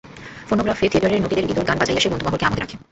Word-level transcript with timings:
ফোনোগ্রাফে 0.49 0.85
থিয়েটারের 0.91 1.21
নটীদের 1.21 1.49
ইতর 1.51 1.67
গান 1.67 1.77
বাজাইয়া 1.79 2.01
সে 2.03 2.09
বন্ধুমহলকে 2.09 2.45
আমোদে 2.45 2.61
রাখে। 2.61 2.75